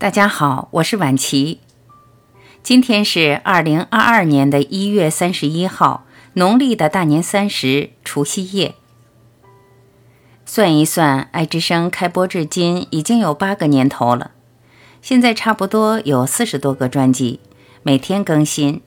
[0.00, 1.58] 大家好，我是婉琪。
[2.62, 8.76] 今天是二零二二年的一月三十一号，农历的大年三十，除夕夜。
[10.46, 14.30] 算一算，爱之声开播至今已经有八个年头了，
[15.02, 17.40] 现在差不多有四十多个专辑，
[17.82, 18.80] 每天更新，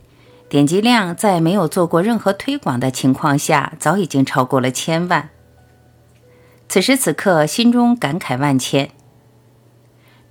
[0.48, 5.30] 点击量在没有做过任何推广的情况下，早已经超过了千万。
[6.70, 8.92] 此时此刻，心中感慨万千。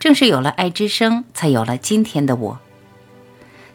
[0.00, 2.58] 正是有了爱之声，才有了今天的我。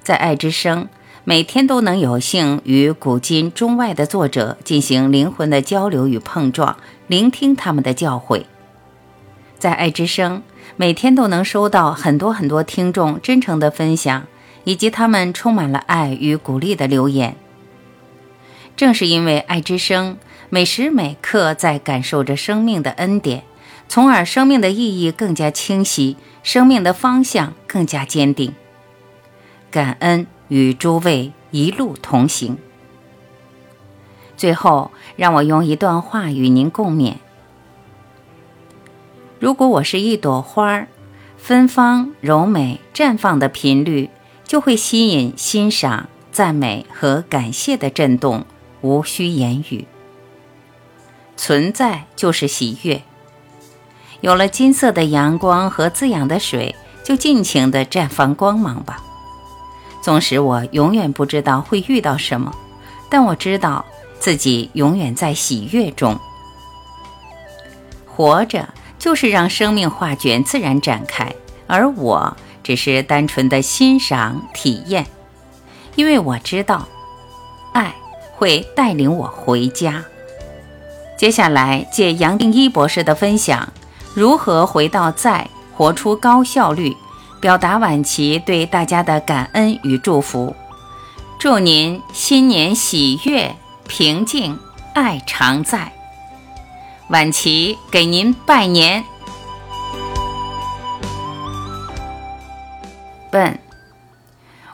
[0.02, 0.89] 在爱之声，
[1.23, 8.45] 每天都能有幸与古今中外的作者进行灵魂的交流与碰撞，聆听他们的教诲。
[9.59, 10.41] 在爱之声，
[10.75, 14.25] 每天都能收到很多很多听众真诚的分享，
[14.63, 17.35] 以及他们充满了爱与鼓励的留言。
[18.75, 20.17] 正是因为爱之声，
[20.49, 23.44] 每时每刻在感受着生命的恩典。
[23.88, 28.53] 从而，生命的意义更加清晰，生命的方向更加坚定。
[29.71, 32.58] 感恩与诸位一路同行。
[34.36, 37.16] 最后，让我用一段话与您共勉：
[39.39, 40.88] 如果我是一朵花儿，
[41.38, 44.09] 芬芳、柔美、绽放的频率
[44.44, 48.45] 就会吸引欣赏、赞美和感谢的震动，
[48.81, 49.88] 无需言语。
[51.38, 53.02] 存在就是喜悦。
[54.26, 58.98] 有了金色的阳光和滋养的水，就尽情地绽放光芒吧。
[60.02, 62.52] 纵使我永远不知道会遇到什么，
[63.08, 63.86] 但我知道
[64.20, 66.20] 自己永远在喜悦中。
[68.08, 71.31] 活着就是让生命画卷自然展开，
[71.68, 75.06] 而我只是单纯的欣赏体验，
[75.94, 76.88] 因为我知道，
[77.73, 77.94] 爱
[78.34, 80.03] 会带领我回家。
[81.16, 83.72] 接下来借杨定一博士的分享。
[84.16, 86.95] 如何回到在，活出高效率，
[87.41, 90.55] 表达晚期对大家的感恩与祝福。
[91.38, 93.53] 祝您新年喜悦、
[93.90, 94.57] 平静、
[94.94, 95.91] 爱常在。
[97.09, 99.03] 晚期给您拜年。
[103.29, 103.59] 笨，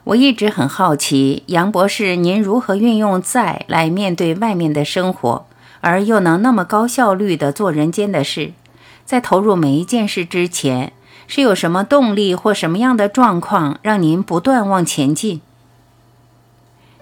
[0.04, 5.48] 我一直很好奇，杨博士，您如何运用在来面对外面的生活，
[5.80, 8.54] 而又能那么高效率的做人间的事？
[9.06, 10.94] 在投入每一件事之前，
[11.28, 15.42] 是有什么动力或什么样的状况让您不断往前进？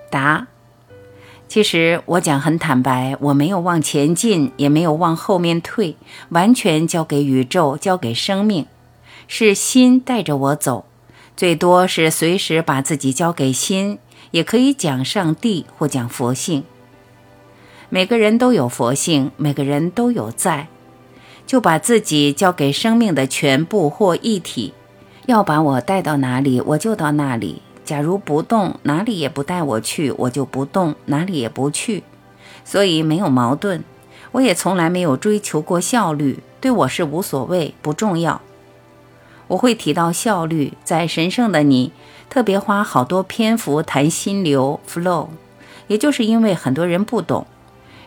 [0.10, 0.48] 答：
[1.48, 5.96] 其实我讲很坦白，我没有往前进，也没有往后面退，
[6.30, 8.66] 完全交给宇宙，交给生命，
[9.28, 10.86] 是心带着我走。
[11.36, 13.98] 最多是随时把自己交给心，
[14.32, 16.64] 也可以讲上帝或讲佛性。
[17.90, 20.68] 每个人都有佛性，每个人都有在。
[21.50, 24.72] 就把自己交给生命的全部或一体，
[25.26, 27.64] 要把我带到哪里，我就到哪里。
[27.84, 32.04] 假如不动，哪里也不带我去，我就不动，哪里也不去。
[32.64, 33.84] 所以没有矛盾。
[34.34, 38.42] 我也从来没有追求过效率，对我是无所谓，不重要。
[39.48, 41.92] 我会提到效率，在神圣的你
[42.30, 45.30] 特别花好多篇幅谈心流 flow，
[45.88, 47.48] 也就是因为很多人不懂。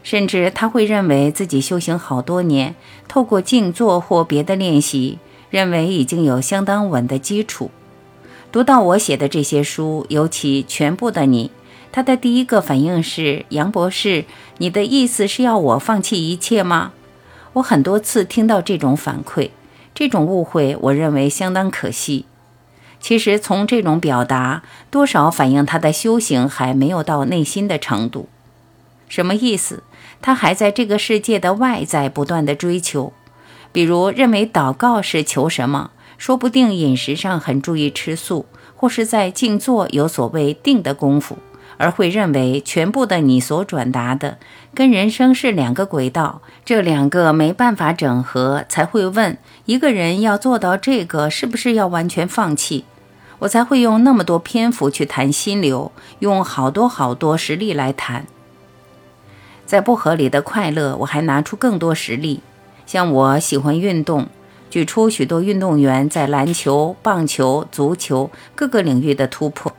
[0.03, 2.75] 甚至他会认为自己修行好多年，
[3.07, 5.19] 透过静坐或别的练习，
[5.51, 7.71] 认为已经有相当稳的基础。
[8.51, 11.51] 读到我写的这些书，尤其全部的你，
[11.91, 14.25] 他的第一个反应是：杨博士，
[14.59, 16.93] 你的意思是要我放弃一切吗？
[17.55, 19.51] 我很多次听到这种反馈，
[19.95, 22.27] 这种误会，我认为相当可惜。
[23.01, 28.29] 其实从这种表达，多少反映他的修行还没有到内心的程度。
[29.13, 29.83] 什么意思？
[30.23, 33.13] 他还在这个世界的外在不断的追求，
[33.71, 41.37] 比如认为祷告是求什么，说不定饮食上很注意吃素，或是在静坐有所谓定的功夫，
[41.77, 44.39] 而会认为全部的你所转达的
[44.73, 49.37] 跟人生是两个轨道，这两个没办法整合，才会问
[49.67, 52.87] 一个人要做到这个是不是要完全放弃？
[53.41, 58.25] 我才会用那么多篇幅去谈心流，用好多好多实例来谈。
[59.65, 62.41] 在不合理的快乐，我还拿出更多实例，
[62.85, 64.27] 像我喜欢运动，
[64.69, 69.73] 举出许多运动员在篮球、棒球、足球各个领域的突破；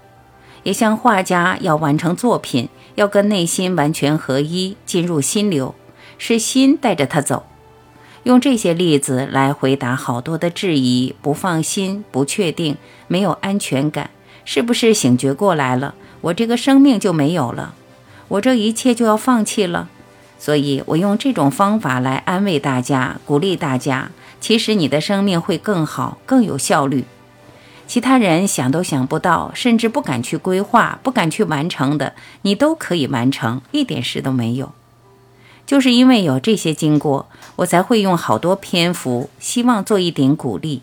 [0.63, 5.75] 也像画家要完成作品，要跟内心完全合一，进入心流，
[6.17, 7.43] 是心带着他走。
[8.23, 12.77] 用这些例子来回答好多的质疑：不放心、不确定、
[13.07, 14.09] 没有安全感，
[14.45, 15.93] 是不是醒觉过来了？
[16.21, 17.75] 我这个生命就没有了。
[18.33, 19.89] 我这一切就要放弃了，
[20.39, 24.09] 所以我用这种方法来安慰大家，鼓励大家。
[24.41, 27.05] 其实你的生命会更好，更有效率。
[27.85, 34.71] 其他人想都想不到，甚至不敢去规划、不敢去完成的，你都可以完成，一点事都没有。
[35.67, 37.27] 就是因为有这些经过，
[37.57, 40.81] 我才会用好多篇幅，希望做一点鼓励。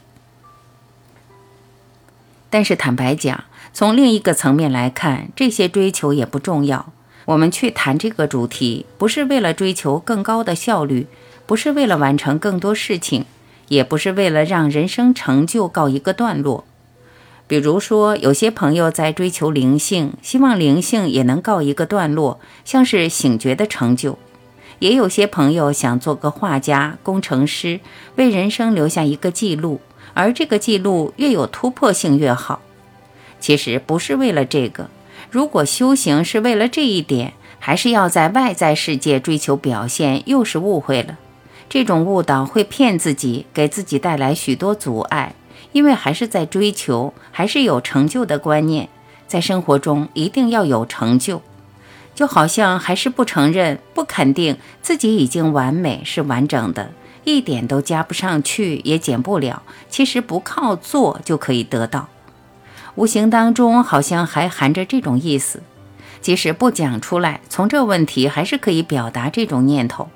[2.49, 3.43] 但是坦白讲，
[3.73, 6.93] 从另一个层面来看，这些追求也不重要。
[7.31, 11.07] 我们去谈这个主题，不是为了追求更高的效率，
[11.47, 13.25] 不是为了完成更多事情，
[13.69, 16.65] 也不是为了让人生成就告一个段落。
[17.47, 24.17] 比如说，有些朋友在追求灵性，希望灵性也能告一个段落，像是醒觉的成就；
[24.81, 27.79] 也有些朋友想做个画家、工程师，
[28.17, 29.81] 为人生留下一个记录。
[30.15, 32.61] 而这个记录越有突破性越好。
[33.39, 34.91] 其实不是为了这个，
[35.31, 41.19] 如果修行是为了这一点，还是要在外在世界追求表现，又是误会了。
[41.69, 45.35] 这种误导会骗自己，给自己带来许多阻碍。
[45.73, 48.89] 因为还是在追求，还是有成就的观念，
[49.29, 51.43] 在生活中一定要有成就，
[52.13, 56.91] 就好像还是不承认、不肯定自己已经完美是完整的。
[57.23, 59.63] 一点都加不上去，也减不了。
[59.89, 62.09] 其实不靠做就可以得到，
[62.95, 65.63] 无形当中好像还含着这种意思。
[66.21, 70.09] 即使不讲出来，从这问题还是可以表达这种念头。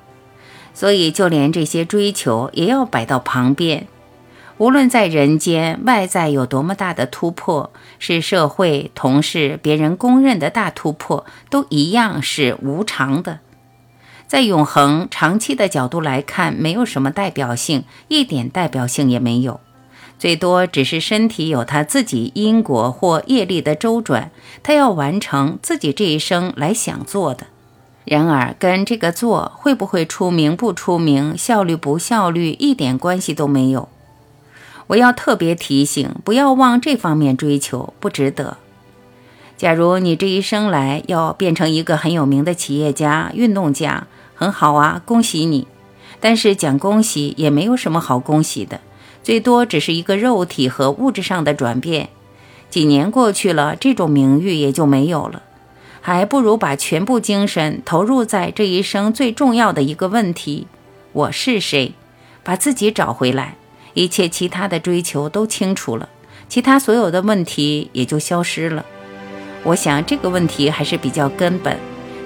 [0.74, 3.86] 所以，就连这些追求也要摆到旁边。
[4.58, 13.40] 无论在人间外在有多么大的突破，是社会、同事、别人公认的大突破，都一样是无常的。
[14.26, 19.60] 在永恒、长期的角度来看，没有什么代表性，一点代表性也没有。
[20.18, 24.30] 最多只是身体有他自己因果或业力的周转，
[24.62, 27.46] 他要完成自己这一生来想做的。
[28.04, 33.88] 然而，跟这个做会不会出名、不出名、效率不效率，一点关系都没有。
[34.88, 38.58] 我要特别提醒，不要往这方面追求，不值得。
[39.56, 45.66] 假如你这一生来要变成一个很有名的企业家、运动家，很好啊，恭喜你。
[46.20, 48.80] 但是讲恭喜也没有什么好恭喜的，
[49.24, 52.10] 最多只是一个肉体和物质上的转变。
[52.68, 55.42] 几年过去了，这种名誉也就没有了，
[56.00, 60.66] 还不如把全部精神投入在这一生最重要的一个问题：
[61.12, 61.92] 我是谁？
[62.42, 63.56] 把自己找回来，
[63.94, 66.10] 一切其他的追求都清楚了，
[66.48, 68.84] 其他所有的问题也就消失了。
[69.62, 71.78] 我想这个问题还是比较根本，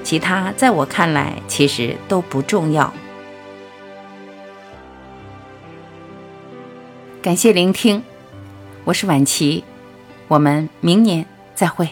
[0.03, 2.93] 其他在我看来其实都不重要。
[7.29, 8.03] 感谢聆听，
[8.85, 9.63] 我是晚琪，
[10.29, 11.87] 我们明年再会。